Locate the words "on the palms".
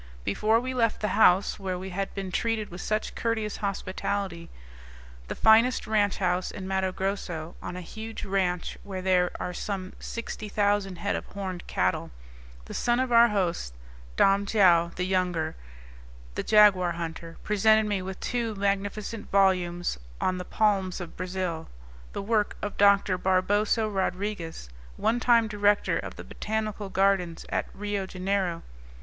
20.19-20.99